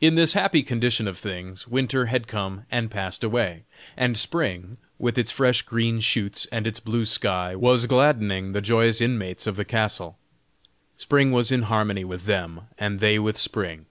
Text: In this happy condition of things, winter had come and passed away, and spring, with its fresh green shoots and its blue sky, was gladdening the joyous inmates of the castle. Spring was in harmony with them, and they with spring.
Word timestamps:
In 0.00 0.16
this 0.16 0.32
happy 0.32 0.64
condition 0.64 1.06
of 1.06 1.16
things, 1.18 1.68
winter 1.68 2.06
had 2.06 2.26
come 2.26 2.64
and 2.68 2.90
passed 2.90 3.22
away, 3.22 3.62
and 3.96 4.18
spring, 4.18 4.76
with 4.98 5.16
its 5.16 5.30
fresh 5.30 5.62
green 5.62 6.00
shoots 6.00 6.48
and 6.50 6.66
its 6.66 6.80
blue 6.80 7.04
sky, 7.04 7.54
was 7.54 7.86
gladdening 7.86 8.54
the 8.54 8.60
joyous 8.60 9.00
inmates 9.00 9.46
of 9.46 9.54
the 9.54 9.64
castle. 9.64 10.18
Spring 10.96 11.30
was 11.30 11.52
in 11.52 11.62
harmony 11.62 12.02
with 12.04 12.24
them, 12.24 12.62
and 12.76 12.98
they 12.98 13.20
with 13.20 13.36
spring. 13.38 13.86